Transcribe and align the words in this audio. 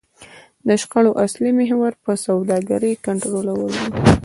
د 0.67 0.69
شخړو 0.81 1.11
اصلي 1.25 1.51
محور 1.59 1.93
پر 2.03 2.15
سوداګرۍ 2.27 2.93
کنټرول 3.05 3.47
و. 3.53 3.59